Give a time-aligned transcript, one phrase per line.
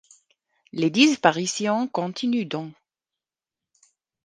[0.71, 2.73] Les disparitions continuent donc.